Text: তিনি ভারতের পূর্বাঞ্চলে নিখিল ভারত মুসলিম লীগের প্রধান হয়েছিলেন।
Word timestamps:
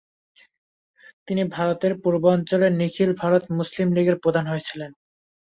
তিনি 1.27 1.43
ভারতের 1.49 1.93
পূর্বাঞ্চলে 2.03 2.67
নিখিল 2.79 3.09
ভারত 3.21 3.43
মুসলিম 3.57 3.87
লীগের 3.91 4.17
প্রধান 4.19 4.45
হয়েছিলেন। 4.47 4.91